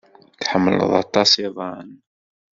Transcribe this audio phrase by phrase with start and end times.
[0.39, 1.89] Tḥemmel aṭas iḍan.